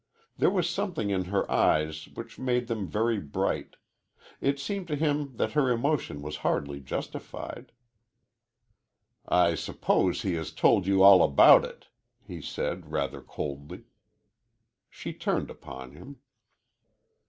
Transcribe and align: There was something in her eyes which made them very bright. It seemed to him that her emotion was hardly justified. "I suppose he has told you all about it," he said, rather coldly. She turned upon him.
There 0.35 0.49
was 0.49 0.67
something 0.67 1.11
in 1.11 1.25
her 1.25 1.45
eyes 1.51 2.07
which 2.15 2.39
made 2.39 2.65
them 2.65 2.87
very 2.87 3.19
bright. 3.19 3.75
It 4.39 4.59
seemed 4.59 4.87
to 4.87 4.95
him 4.95 5.35
that 5.37 5.51
her 5.51 5.69
emotion 5.69 6.23
was 6.23 6.37
hardly 6.37 6.79
justified. 6.79 7.71
"I 9.27 9.53
suppose 9.53 10.23
he 10.23 10.33
has 10.33 10.51
told 10.53 10.87
you 10.87 11.03
all 11.03 11.21
about 11.23 11.63
it," 11.65 11.87
he 12.19 12.41
said, 12.41 12.91
rather 12.91 13.21
coldly. 13.21 13.83
She 14.89 15.13
turned 15.13 15.51
upon 15.51 15.91
him. 15.91 16.17